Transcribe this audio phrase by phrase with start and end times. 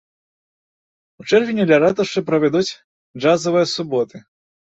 [1.21, 2.63] У чэрвені ля ратушы правядуць
[3.21, 4.23] джазавыя суботы.